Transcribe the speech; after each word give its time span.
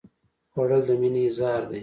خوړل 0.53 0.81
د 0.89 0.91
مینې 1.01 1.21
اظهار 1.29 1.61
دی 1.69 1.79